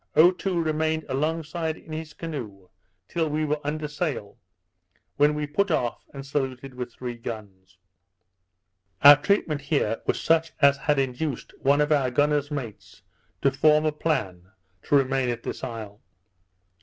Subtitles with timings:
[0.15, 2.69] Otoo remained alongside in his canoe
[3.07, 4.39] till we were under sail,
[5.17, 7.77] when we put off, and was saluted with three guns.
[9.03, 13.03] Our treatment here was such as had induced one of our gunner's mates
[13.43, 14.49] to form a plan
[14.85, 16.01] to remain at this isle.